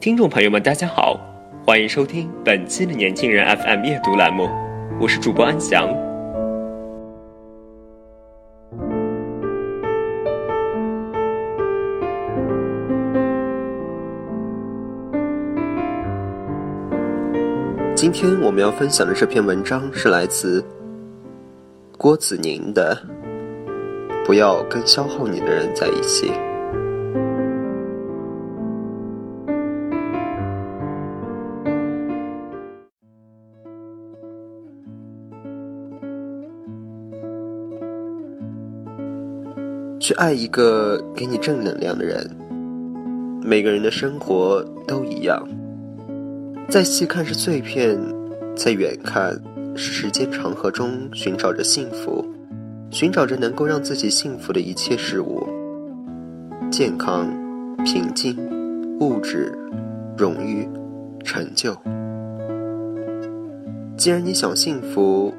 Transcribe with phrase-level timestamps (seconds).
[0.00, 1.18] 听众朋友们，大家好，
[1.66, 4.48] 欢迎收听本期的年轻人 FM 阅读栏目，
[5.00, 5.88] 我是主播安翔。
[17.96, 20.64] 今天我们要分享的这篇文章是来自
[21.96, 22.96] 郭子宁的
[24.24, 26.30] 《不要跟消耗你的人在一起》。
[39.98, 42.30] 去爱一个给你正能量的人。
[43.42, 45.46] 每个人的生活都一样，
[46.68, 47.98] 在细看是碎片，
[48.54, 49.40] 在远看
[49.74, 52.24] 是时间长河中寻找着幸福，
[52.90, 55.46] 寻找着能够让自己幸福的一切事物：
[56.70, 57.28] 健康、
[57.84, 58.36] 平静、
[59.00, 59.56] 物质、
[60.16, 60.68] 荣誉、
[61.24, 61.76] 成就。
[63.96, 65.32] 既然你想幸福，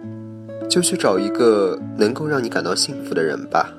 [0.70, 3.74] 就去找一个能够让你感到幸福的人吧。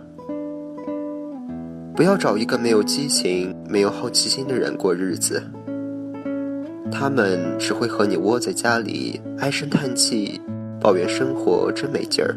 [1.94, 5.42] 不要找一个没有激情、没有好奇心的人过日子，
[6.90, 10.40] 他们只会和你窝在家里唉声叹气，
[10.80, 12.34] 抱怨生活真没劲儿，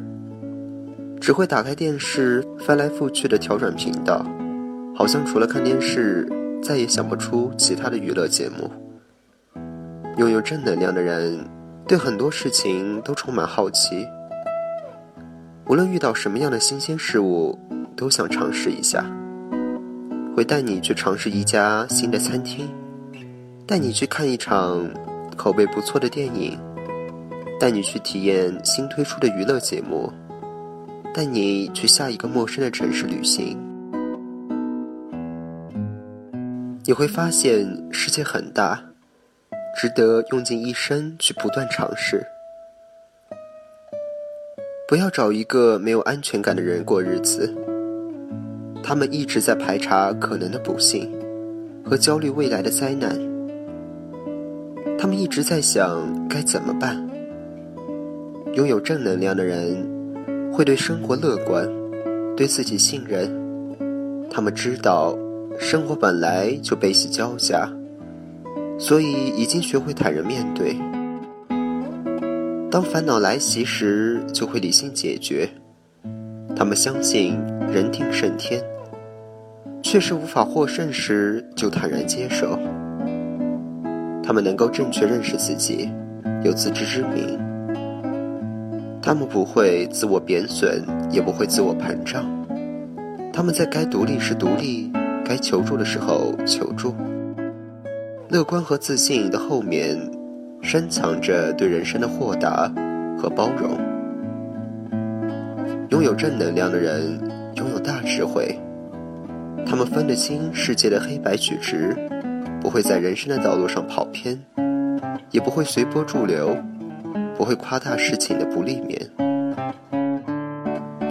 [1.21, 4.25] 只会打开电视翻来覆去的调转频道，
[4.93, 6.27] 好像除了看电视
[6.61, 8.69] 再也想不出其他的娱乐节目。
[10.17, 11.39] 拥有正能量的人，
[11.87, 14.05] 对很多事情都充满好奇，
[15.67, 17.57] 无论遇到什么样的新鲜事物，
[17.95, 19.05] 都想尝试一下。
[20.35, 22.67] 会带你去尝试一家新的餐厅，
[23.67, 24.89] 带你去看一场
[25.37, 26.59] 口碑不错的电影，
[27.59, 30.11] 带你去体验新推出的娱乐节目，
[31.13, 33.57] 带你去下一个陌生的城市旅行。
[36.85, 38.83] 你会发现世界很大，
[39.79, 42.25] 值得用尽一生去不断尝试。
[44.87, 47.55] 不要找一个没有安全感的人过日子。
[48.83, 51.09] 他们一直在排查可能的不幸，
[51.85, 53.17] 和焦虑未来的灾难。
[54.99, 57.01] 他们一直在想该怎么办。
[58.53, 59.83] 拥有正能量的人，
[60.51, 61.67] 会对生活乐观，
[62.35, 63.27] 对自己信任。
[64.29, 65.17] 他们知道，
[65.57, 67.67] 生活本来就悲喜交加，
[68.77, 70.75] 所以已经学会坦然面对。
[72.69, 75.49] 当烦恼来袭时，就会理性解决。
[76.55, 77.39] 他们相信
[77.71, 78.63] 人定胜天。
[79.83, 82.57] 确实无法获胜时，就坦然接受。
[84.23, 85.91] 他们能够正确认识自己，
[86.43, 87.37] 有自知之明。
[89.01, 92.25] 他们不会自我贬损，也不会自我膨胀。
[93.33, 94.89] 他们在该独立时独立，
[95.25, 96.95] 该求助的时候求助。
[98.29, 99.99] 乐观和自信的后面，
[100.61, 102.71] 深藏着对人生的豁达
[103.17, 103.77] 和包容。
[105.89, 107.19] 拥有正能量的人，
[107.57, 108.57] 拥有大智慧。
[109.65, 111.95] 他们分得清世界的黑白曲直，
[112.61, 114.39] 不会在人生的道路上跑偏，
[115.31, 116.55] 也不会随波逐流，
[117.35, 119.09] 不会夸大事情的不利面。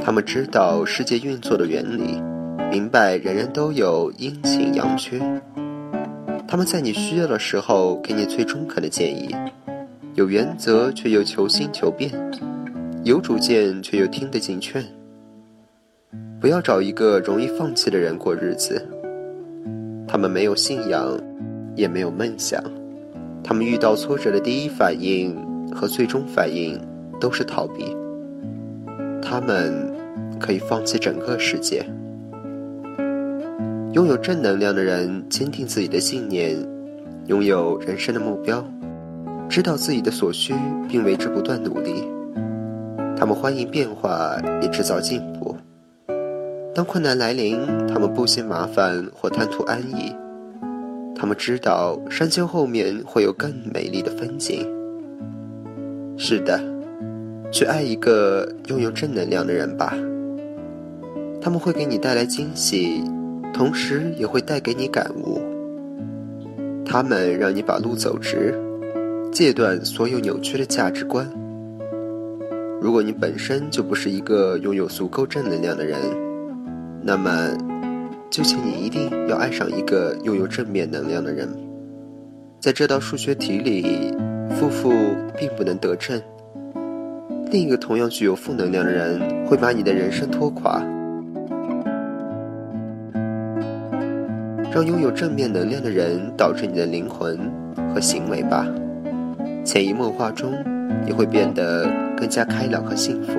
[0.04, 2.22] 他们知道世界运作的原理，
[2.70, 5.20] 明白人人都有阴晴阳缺。
[6.46, 9.34] 他们在你需要的时候给你最中肯的建议，
[10.14, 12.10] 有原则却又求新求变，
[13.05, 14.84] 有主见却又听得进劝。
[16.43, 18.85] 不要找一个容易放弃的人过日子。
[20.09, 21.17] 他们没有信仰，
[21.77, 22.61] 也没有梦想。
[23.44, 25.37] 他们遇到挫折的第一反应
[25.73, 26.77] 和最终反应
[27.21, 27.97] 都是逃避。
[29.23, 29.73] 他们
[30.41, 31.87] 可以放弃整个世界。
[33.93, 36.56] 拥有正能量的人，坚定自己的信念，
[37.27, 38.65] 拥有人生的目标，
[39.49, 40.53] 知道自己的所需，
[40.89, 42.09] 并为之不断努力。
[43.17, 45.51] 他们欢迎变化，也制造进步。
[46.74, 50.10] 当困难来临，他们不嫌麻烦或贪图安逸，
[51.14, 54.66] 他们知道山丘后面会有更美丽的风景。
[56.16, 56.58] 是的，
[57.50, 59.94] 去爱一个拥有正能量的人吧。
[61.42, 63.04] 他们会给你带来惊喜，
[63.52, 65.42] 同时也会带给你感悟。
[66.86, 68.54] 他们让你把路走直，
[69.30, 71.30] 戒断所有扭曲的价值观。
[72.80, 75.98] 如果你本身就不是一个拥有足够正能量的人，
[77.04, 77.31] 那么，
[78.31, 81.49] 就请你一定要爱上一个拥有正面能量的人。
[82.60, 84.14] 在这道数学题里，
[84.50, 84.93] 负负
[85.37, 86.22] 并不能得正。
[87.50, 90.81] 另一个同样具有负能量的人会把你的人生拖垮。
[94.72, 97.37] 让拥有正面能量的人导致你的灵魂
[97.93, 98.66] 和行为吧，
[99.64, 100.52] 潜移默化中。
[101.05, 103.32] 你会变得更加开朗和幸福，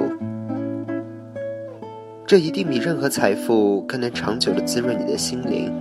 [2.34, 5.72] 这一定比任何财富更能长久的滋润你的心灵。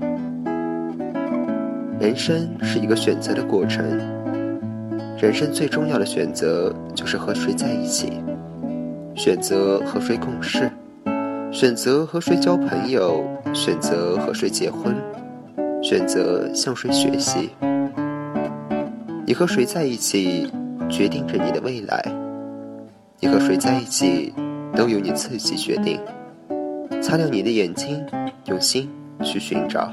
[1.99, 3.83] 人生是一个选择的过程，
[5.17, 8.21] 人生最重要的选择就是和谁在一起，
[9.15, 10.71] 选择和谁共事，
[11.51, 14.95] 选择和谁交朋友，选择和谁结婚，
[15.83, 17.49] 选择向谁学习。
[19.25, 20.53] 你和谁在一起？
[20.91, 22.05] 决定着你的未来，
[23.21, 24.35] 你和谁在一起，
[24.77, 25.99] 都由你自己决定。
[27.03, 28.07] 擦亮你的眼睛，
[28.47, 28.89] 用心
[29.25, 29.93] 去寻找。